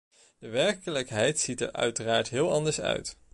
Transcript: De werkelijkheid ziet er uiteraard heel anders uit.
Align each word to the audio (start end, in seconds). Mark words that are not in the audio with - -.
De 0.39 0.49
werkelijkheid 0.49 1.39
ziet 1.39 1.61
er 1.61 1.71
uiteraard 1.71 2.29
heel 2.29 2.51
anders 2.51 2.81
uit. 2.81 3.17